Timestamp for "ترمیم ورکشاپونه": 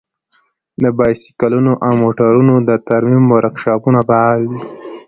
2.89-3.99